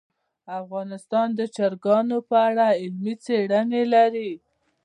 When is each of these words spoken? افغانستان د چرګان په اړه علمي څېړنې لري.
افغانستان 0.61 1.27
د 1.39 1.41
چرګان 1.55 2.07
په 2.29 2.35
اړه 2.47 2.67
علمي 2.81 3.13
څېړنې 3.25 3.83
لري. 3.93 4.31